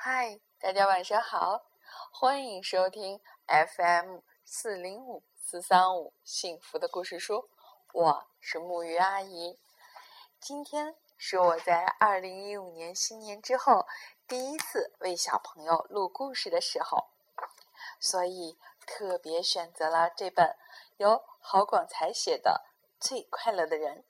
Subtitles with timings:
[0.00, 1.64] 嗨，大家晚上好，
[2.12, 7.50] 欢迎收听 FM 四零五四三五幸福的故事书，
[7.92, 9.58] 我是木鱼阿姨。
[10.38, 13.88] 今天是我在二零一五年新年之后
[14.28, 17.08] 第一次为小朋友录故事的时候，
[17.98, 18.56] 所以
[18.86, 20.56] 特别选择了这本
[20.98, 22.62] 由郝广才写的
[23.04, 24.02] 《最快乐的人》，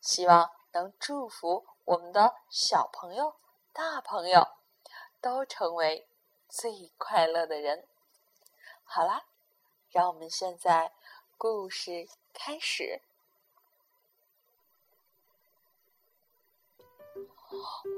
[0.00, 3.34] 希望能祝福我们的小朋友、
[3.72, 4.46] 大朋友。
[5.24, 6.06] 都成为
[6.50, 7.86] 最快乐的人。
[8.84, 9.24] 好啦，
[9.90, 10.92] 让我们现在
[11.38, 13.00] 故事开始。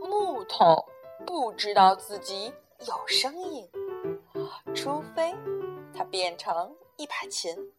[0.09, 0.87] 木头
[1.27, 2.55] 不知道自己
[2.87, 3.69] 有声音，
[4.73, 5.35] 除非
[5.93, 7.75] 它变成一把琴。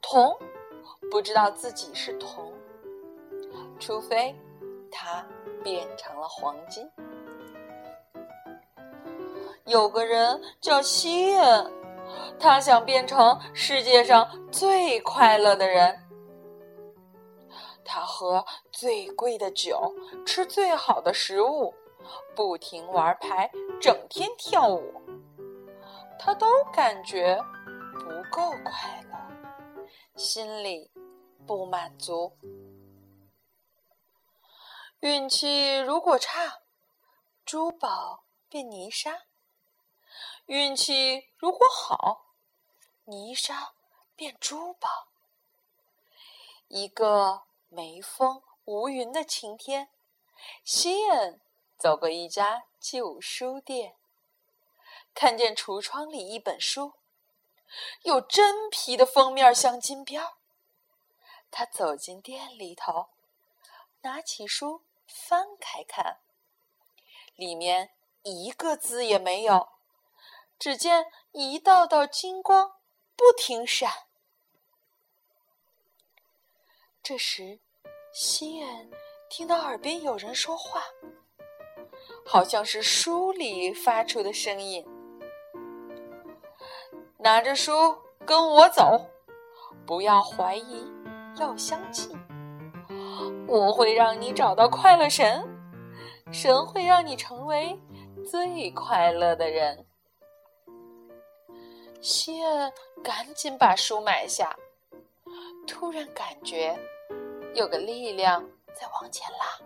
[0.00, 0.34] 铜
[1.10, 2.54] 不知道自己是铜，
[3.78, 4.34] 除非
[4.90, 5.22] 它
[5.62, 6.90] 变成了黄金。
[9.70, 11.72] 有个人叫西恩，
[12.40, 15.96] 他想变成世界上最快乐的人。
[17.84, 19.94] 他喝最贵的酒，
[20.26, 21.72] 吃最好的食物，
[22.34, 23.48] 不停玩牌，
[23.80, 24.92] 整天跳舞。
[26.18, 27.40] 他都感觉
[27.94, 30.90] 不够快乐，心里
[31.46, 32.36] 不满足。
[34.98, 36.58] 运气如果差，
[37.44, 39.12] 珠宝变泥沙。
[40.46, 42.26] 运气如果好，
[43.04, 43.74] 泥沙
[44.16, 45.08] 变珠宝。
[46.68, 49.90] 一个没风无云的晴天，
[50.64, 51.40] 西恩
[51.76, 53.96] 走过一家旧书店，
[55.14, 56.94] 看见橱窗里一本书，
[58.02, 60.24] 有真皮的封面镶金边。
[61.50, 63.08] 他走进店里头，
[64.02, 66.20] 拿起书翻开看，
[67.34, 69.68] 里面一个字也没有。
[70.60, 72.72] 只见一道道金光
[73.16, 73.90] 不停闪。
[77.02, 77.60] 这时，
[78.12, 78.90] 西恩
[79.30, 80.82] 听到耳边有人说话，
[82.26, 84.86] 好像是书里发出的声音。
[87.16, 87.72] 拿着书
[88.26, 89.10] 跟我走，
[89.86, 90.86] 不要怀疑，
[91.38, 92.14] 要相信。
[93.48, 95.42] 我会让你找到快乐神，
[96.30, 97.80] 神会让你成为
[98.30, 99.86] 最快乐的人。
[102.00, 102.72] 西恩
[103.04, 104.56] 赶紧把书买下，
[105.66, 106.78] 突然感觉
[107.54, 108.42] 有个力量
[108.74, 109.60] 在往前拉。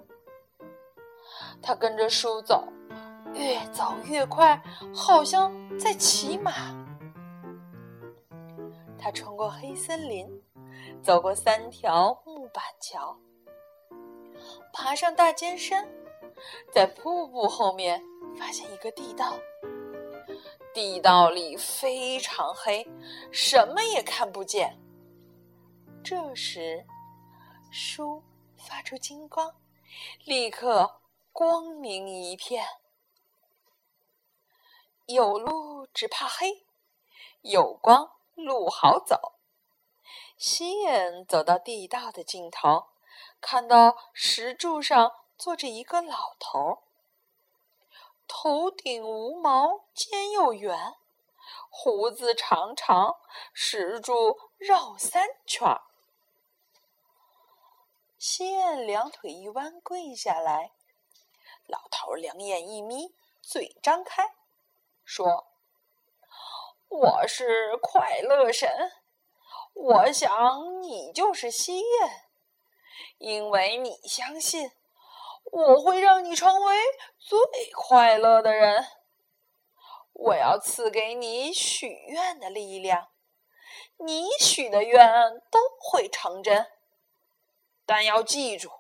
[1.63, 2.67] 他跟着书走，
[3.35, 4.61] 越走越快，
[4.93, 6.53] 好像在骑马。
[8.99, 10.43] 他穿过黑森林，
[11.03, 13.17] 走过三条木板桥，
[14.73, 15.89] 爬上大尖山，
[16.73, 18.03] 在瀑布后面
[18.37, 19.35] 发现一个地道。
[20.75, 22.85] 地道里非常黑，
[23.31, 24.77] 什么也看不见。
[26.03, 26.85] 这时，
[27.71, 28.25] 书
[28.59, 29.55] 发出金光，
[30.25, 31.01] 立刻
[31.33, 32.67] 光明一片。
[35.07, 36.67] 有路只怕黑，
[37.43, 39.35] 有光路好走。
[40.37, 42.87] 西恩走到地道的尽头，
[43.41, 46.79] 看到石柱上坐着一个老头儿。
[48.27, 50.97] 头顶无毛，尖又圆，
[51.71, 53.17] 胡子长长，
[53.53, 55.83] 石柱绕三圈儿。
[58.19, 60.73] 西恩两腿一弯，跪下来。
[61.67, 64.35] 老头两眼一眯，嘴张开，
[65.05, 65.47] 说
[66.89, 68.93] ：“我是快乐神，
[69.75, 72.11] 我想你就是西恩，
[73.19, 74.73] 因为你相信。”
[75.53, 76.77] 我会让你成为
[77.19, 77.39] 最
[77.73, 78.87] 快乐的人。
[80.13, 83.09] 我要赐给你许愿的力量，
[83.99, 86.71] 你许的愿都会成真。
[87.85, 88.71] 但要记住，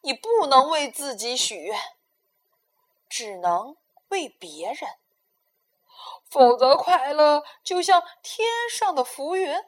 [0.00, 1.78] 你不能为自己许愿，
[3.08, 3.76] 只能
[4.08, 4.98] 为别人。
[6.28, 9.64] 否则，快乐就像天上的浮云，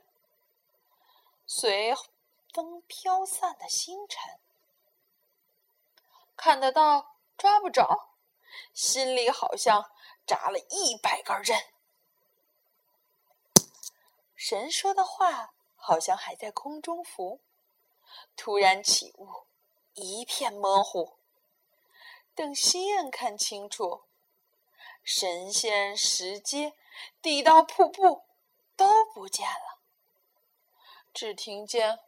[1.47, 1.95] 随
[2.53, 4.40] 风飘散的星辰。
[6.43, 8.15] 看得到，抓不着，
[8.73, 9.91] 心里好像
[10.27, 11.55] 扎了一百根针。
[14.35, 17.43] 神说的话好像还在空中浮，
[18.39, 19.29] 突然起雾，
[19.93, 21.19] 一片模糊。
[22.35, 24.05] 等西恩看清楚，
[25.03, 26.73] 神仙石阶、
[27.21, 28.25] 地道、瀑布
[28.77, 29.79] 都不见了，
[31.13, 31.99] 只听见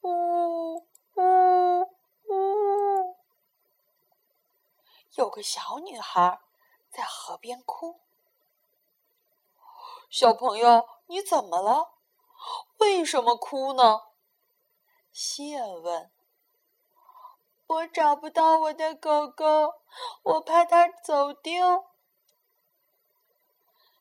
[0.00, 1.92] 呜呜。
[5.14, 6.40] 有个小女孩
[6.90, 8.00] 在河边哭。
[10.08, 11.92] 小朋友，你怎么了？
[12.78, 14.02] 为什么哭呢？
[15.12, 16.10] 西恩问。
[17.66, 19.74] 我找不到我的狗狗，
[20.22, 21.86] 我怕它走丢。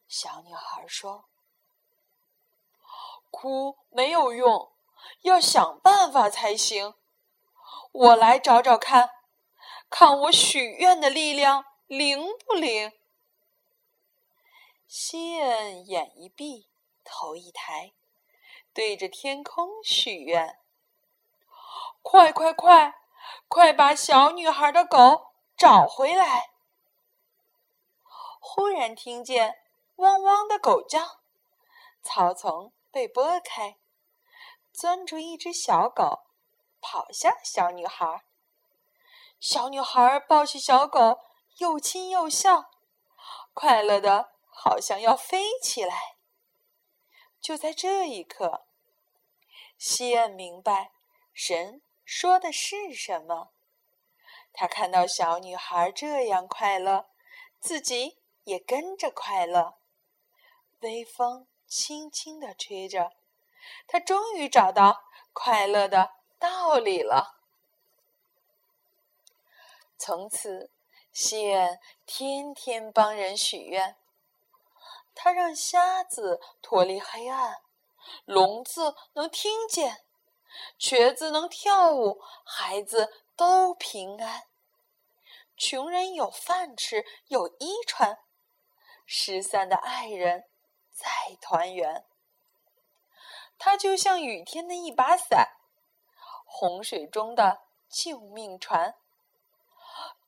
[0.08, 1.26] 小女孩说
[3.32, 4.74] ：“哭没有用，
[5.22, 6.96] 要想办法才行。
[7.94, 9.10] 我来找找看，
[9.92, 12.92] 看我许愿的力量灵不灵。”
[14.88, 16.68] 西恩眼一闭，
[17.04, 17.94] 头一抬，
[18.74, 20.58] 对着天空许愿
[22.02, 22.96] ：“快快快，
[23.48, 26.50] 快把小女孩的狗找回来！”
[28.42, 29.60] 忽然听见。
[29.98, 31.20] 汪汪的狗叫，
[32.02, 33.78] 草丛被拨开，
[34.74, 36.24] 钻出一只小狗，
[36.82, 38.24] 跑向小女孩。
[39.42, 41.20] 小女孩抱起小狗，
[41.58, 42.70] 又亲又笑，
[43.56, 46.18] 快乐的好像要飞起来。
[47.42, 48.68] 就在这一刻，
[49.80, 50.92] 西恩明白
[51.34, 53.50] 神说的是什么。
[54.54, 57.08] 他看到小女孩这样快乐，
[57.60, 59.74] 自己也跟着快乐。
[60.82, 63.14] 微风轻轻地吹着，
[63.88, 65.02] 他终于找到
[65.34, 67.41] 快乐的道理了。
[70.04, 70.72] 从此，
[71.14, 73.96] 西恩天天帮人许愿。
[75.14, 77.62] 他让瞎子脱离黑暗，
[78.26, 80.04] 聋子能听见，
[80.80, 84.48] 瘸子能跳舞，孩子都平安，
[85.56, 88.18] 穷人有饭吃，有衣穿，
[89.06, 90.46] 失散的爱人。
[90.90, 92.06] 再团圆，
[93.60, 95.58] 他就像雨天的一把伞，
[96.46, 98.96] 洪水中的救命船。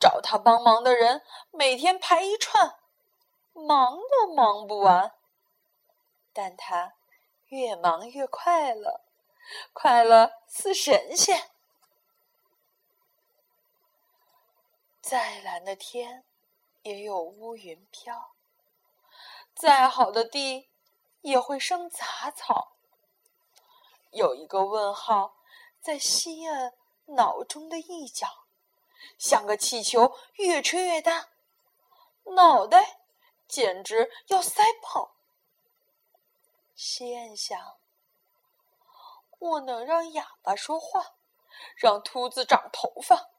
[0.04, 2.78] 找他帮忙的人每天排一串，
[3.54, 5.16] 忙都忙不完。
[6.34, 6.96] 但他
[7.46, 9.00] 越忙越快乐，
[9.72, 11.50] 快乐似神仙。
[15.00, 16.26] 再蓝的天，
[16.82, 18.34] 也有乌云飘。
[19.56, 20.70] 再好的地，
[21.22, 22.74] 也会生杂草。
[24.12, 25.38] 有一个问号
[25.80, 26.74] 在西恩
[27.06, 28.43] 脑中的一角，
[29.18, 31.30] 像个气球，越吹越大，
[32.36, 33.00] 脑袋
[33.48, 35.16] 简直要塞爆。
[36.76, 37.78] 西恩想：
[39.40, 41.16] 我能让哑巴说话，
[41.76, 43.30] 让秃子长头发，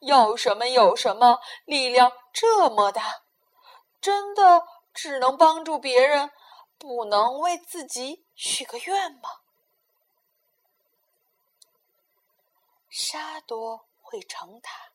[0.00, 3.22] 要什么有什么，力量这么大，
[4.00, 4.66] 真的。
[4.94, 6.30] 只能帮助别人，
[6.76, 9.40] 不能为自己许个愿吗？
[12.90, 14.91] 沙多会成塔，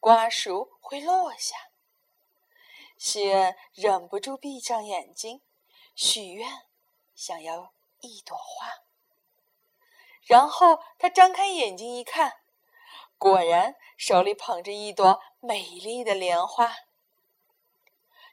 [0.00, 1.56] 瓜熟会落下。
[2.96, 5.42] 西恩忍不住闭上眼睛，
[5.94, 6.66] 许愿，
[7.14, 8.84] 想要一朵花。
[10.22, 12.40] 然后他张开眼睛一看，
[13.18, 16.74] 果然手里捧着一朵美丽的莲花。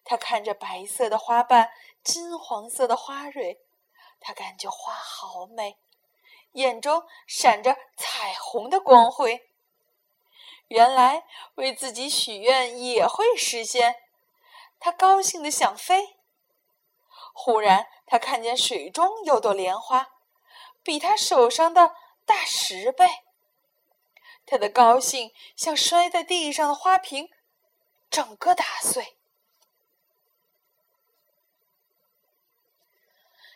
[0.05, 1.71] 他看着白色的花瓣，
[2.03, 3.59] 金黄色的花蕊，
[4.19, 5.77] 他感觉花好美，
[6.53, 9.49] 眼中闪着彩虹的光辉。
[10.67, 11.25] 原来
[11.55, 13.95] 为自己许愿也会实现，
[14.79, 16.17] 他高兴的想飞。
[17.33, 20.09] 忽然，他看见水中有朵莲花，
[20.83, 23.07] 比他手上的大十倍。
[24.45, 27.29] 他的高兴像摔在地上的花瓶，
[28.09, 29.17] 整个打碎。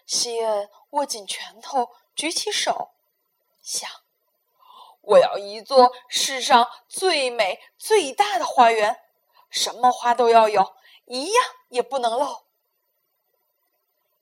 [0.06, 2.92] 西恩握紧拳头，举起手，
[3.62, 3.90] 想
[5.08, 9.00] ：“我要一座世上最美、最大的花园，
[9.50, 12.44] 什么花都要有，一样也不能漏。”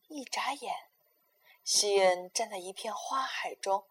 [0.07, 0.75] 一眨眼，
[1.63, 3.85] 西恩站在一片花海中，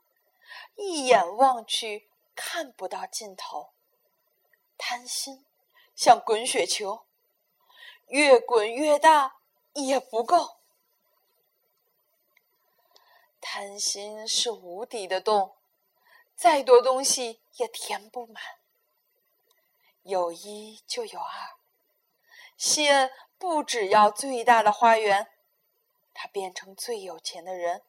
[0.77, 3.71] 一眼望去看不到尽头。
[4.79, 5.45] 贪心
[5.97, 7.07] 像滚雪球，
[8.07, 9.39] 越滚越大，
[9.73, 10.59] 也不够。
[13.41, 15.57] 贪心是无底的洞，
[16.35, 18.43] 再多东西也填不满。
[20.03, 21.57] 有一就有二，
[22.57, 25.33] 西恩不只要最大的花园，
[26.13, 27.83] 他变成最有钱的人，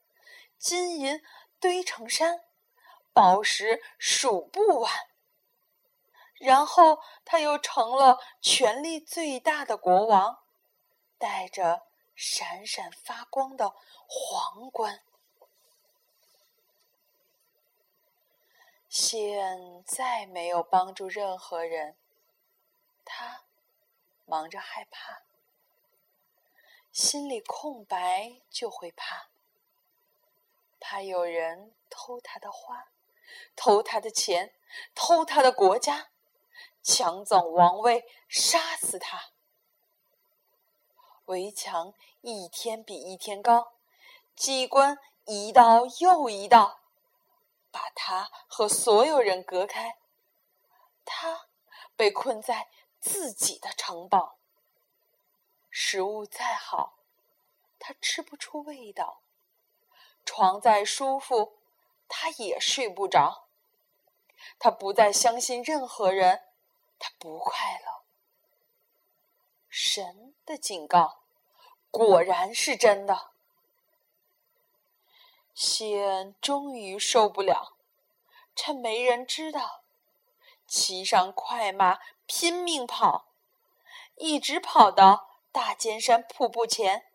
[0.58, 1.22] 金银
[1.60, 2.46] 堆成山，
[3.12, 4.92] 宝石数不完。
[6.38, 10.40] 然后他又成了权力最大的国王，
[11.18, 13.74] 戴着闪闪发光的
[14.08, 15.02] 皇冠。
[18.98, 21.98] 谢恩再没有帮助任何人，
[23.04, 23.44] 他
[24.24, 25.24] 忙着害怕，
[26.94, 29.28] 心里空白就会怕，
[30.80, 32.88] 怕有人偷他的花，
[33.54, 34.54] 偷他的钱，
[34.96, 36.08] 偷他的国家，
[36.82, 39.32] 抢走王位，杀死他。
[41.26, 43.74] 围墙一天比一天高，
[44.38, 46.80] 机关一道又一道，
[47.76, 49.98] 把他和所有人隔开。
[51.04, 51.50] 他
[51.98, 52.70] 被困在
[53.02, 54.38] 自己的城堡，
[55.70, 57.00] 食物再好，
[57.78, 59.20] 他吃不出味道；
[60.24, 61.58] 床再舒服，
[62.08, 63.50] 他也睡不着。
[64.58, 66.46] 他不再相信任何人，
[66.98, 68.06] 他不快乐。
[69.68, 71.24] 神的警告
[71.92, 73.35] 果然是真的。
[75.56, 77.78] 西恩终于受不了，
[78.56, 79.82] 趁没人知道，
[80.68, 81.98] 骑上快马
[82.28, 83.26] 拼命跑，
[84.16, 87.08] 一直跑到大尖山瀑布前，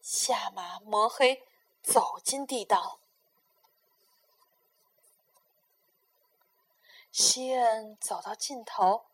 [0.00, 1.46] 下马摸黑
[1.82, 2.98] 走进地道。
[7.12, 9.04] 西恩走到尽头，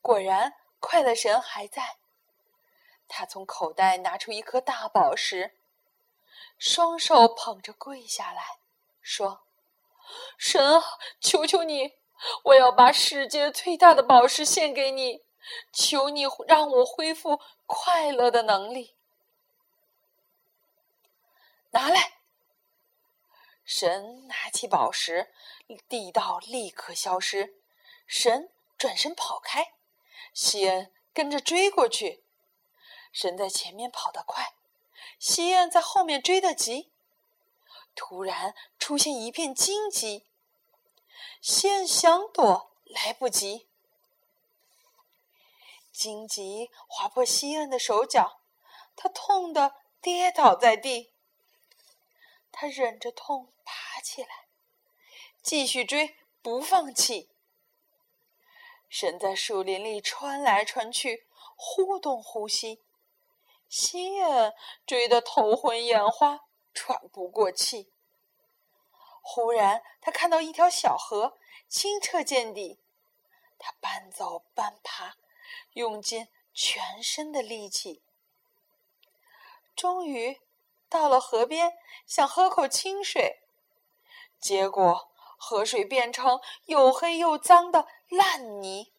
[0.00, 0.54] 果然。
[0.80, 1.96] 快乐神还在，
[3.08, 5.57] 他从口袋拿出一颗大宝石，
[6.58, 8.58] 双手捧着跪下来，
[9.00, 9.42] 说
[10.36, 10.82] ：“神啊，
[11.20, 11.94] 求求你，
[12.44, 15.22] 我要把世界最大的宝石献给你，
[15.72, 18.96] 求你让我恢复快乐的能力。
[21.70, 22.14] 拿来。”
[23.64, 25.30] 神拿起宝石，
[25.88, 27.60] 地道立刻消失，
[28.06, 29.74] 神转身跑开。
[30.32, 32.24] 西恩跟着追过去，
[33.12, 34.54] 神在前面跑得快，
[35.18, 36.90] 西恩在后面追得急。
[37.94, 40.24] 突然出现一片荆棘，
[41.40, 43.66] 西恩想躲来不及，
[45.90, 48.40] 荆棘划破西恩的手脚，
[48.94, 51.12] 他痛得跌倒在地。
[52.52, 54.46] 他忍着痛爬起来，
[55.42, 57.28] 继续追，不放弃。
[58.88, 62.80] 神在树林里穿来穿去，忽东忽西。
[63.68, 64.54] 西恩
[64.86, 66.40] 追得头昏眼花，
[66.72, 67.92] 喘不过气。
[69.22, 72.80] 忽然，他看到一条小河，清澈见底。
[73.58, 75.16] 他半走半爬，
[75.72, 78.02] 用尽全身的力气，
[79.74, 80.40] 终于
[80.88, 83.42] 到了河边，想喝口清水，
[84.40, 87.86] 结果河水变成又黑又脏的。
[88.08, 88.90] 烂泥，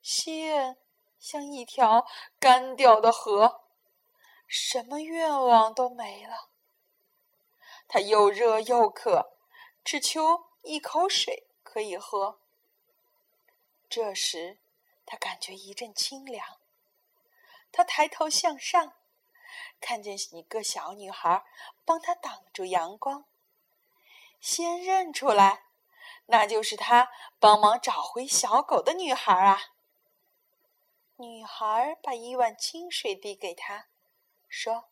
[0.00, 0.76] 西恩
[1.22, 2.04] 像一条
[2.40, 3.62] 干掉的河，
[4.48, 6.48] 什么愿望都没了。
[7.86, 9.38] 他又热又渴，
[9.84, 12.40] 只求一口水可以喝。
[13.88, 14.58] 这时，
[15.06, 16.58] 他感觉一阵清凉。
[17.70, 18.94] 他抬头向上，
[19.80, 21.44] 看见一个小女孩
[21.84, 23.26] 帮他挡住阳光，
[24.40, 25.66] 先认出来。
[26.26, 29.71] 那就是他帮忙找回小狗的女孩啊！
[31.22, 33.86] 女孩把一碗清水递给他，
[34.48, 34.88] 说：“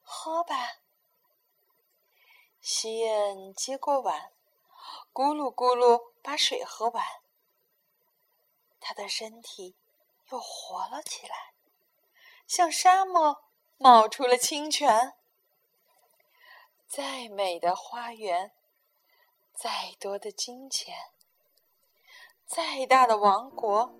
[0.00, 0.78] 喝吧。”
[2.62, 4.32] 西恩接过碗，
[5.12, 7.04] 咕噜咕噜把水喝完，
[8.80, 9.76] 他的身体
[10.30, 11.52] 又活了起来，
[12.46, 13.44] 像沙漠
[13.76, 15.14] 冒出了清泉。
[16.88, 18.52] 再美的花园。
[19.52, 21.12] 再多的金钱，
[22.46, 23.98] 再大的王国，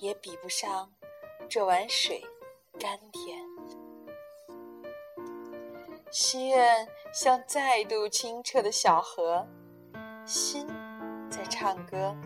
[0.00, 0.92] 也比不上
[1.48, 2.22] 这碗水
[2.78, 3.38] 甘甜。
[6.10, 9.46] 西恩像再度清澈的小河，
[10.26, 10.66] 心
[11.30, 12.16] 在唱歌。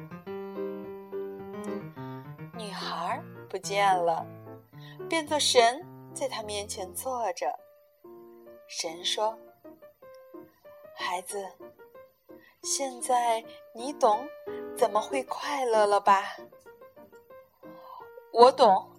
[2.57, 4.25] 女孩不见了，
[5.09, 7.59] 变作神在他面前坐着。
[8.66, 9.38] 神说
[10.97, 11.47] ：“孩子。”
[12.64, 14.26] 现在你懂
[14.75, 16.35] 怎么会快乐了吧？
[18.37, 18.91] 我懂，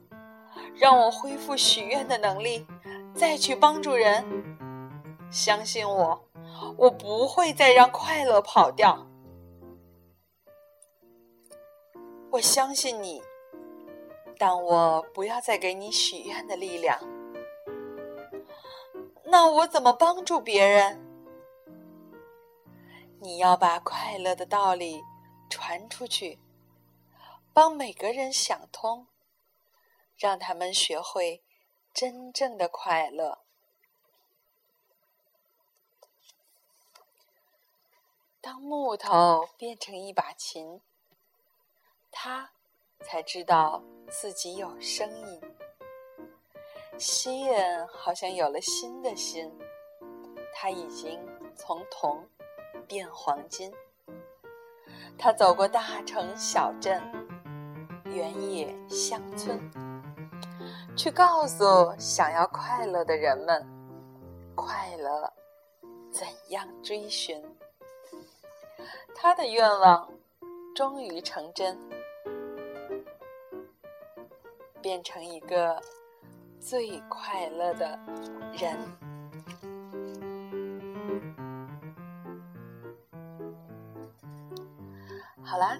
[0.76, 2.66] 让我恢复许愿的能力，
[3.14, 4.24] 再去帮助人。
[5.30, 6.26] 相信我，
[6.78, 9.06] 我不会再让快乐跑掉。
[12.32, 13.22] 我相信你，
[14.38, 16.98] 但我不要再给你许愿的力量。
[19.26, 21.06] 那我怎么帮助别人？
[23.20, 25.04] 你要把快乐的道理
[25.50, 26.40] 传出去，
[27.52, 29.08] 帮每个人想通，
[30.18, 31.44] 让他们学会
[31.94, 33.40] 真正的快乐。
[38.42, 40.80] 当木头变成一把琴，
[42.12, 42.52] 他
[43.00, 45.42] 才知道自己有声音。
[47.00, 49.52] 西恩好像有了新的心，
[50.54, 51.20] 他已经
[51.56, 52.30] 从铜
[52.88, 53.74] 变黄金。
[55.18, 57.02] 他走过大城小镇、
[58.06, 59.60] 原野乡村，
[60.96, 63.68] 去告诉想要快乐的人们，
[64.56, 65.32] 快乐
[66.10, 67.44] 怎样追寻。
[69.14, 70.10] 他的愿望
[70.74, 71.78] 终于成真，
[74.82, 75.82] 变成一个
[76.62, 78.00] 最快乐的
[78.54, 78.78] 人。
[85.44, 85.78] 好啦，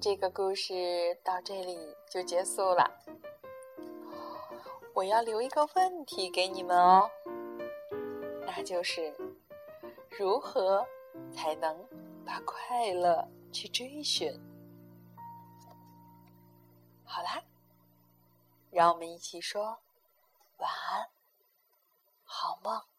[0.00, 0.74] 这个故事
[1.22, 1.78] 到这里
[2.10, 2.90] 就结束了。
[4.94, 7.10] 我要留一个问题给你们哦，
[8.46, 9.14] 那就是
[10.10, 10.86] 如何
[11.32, 11.88] 才能
[12.26, 14.32] 把快乐去追寻？
[17.04, 17.42] 好啦，
[18.70, 19.78] 让我们一起说
[20.58, 21.08] 晚安，
[22.24, 22.91] 好梦。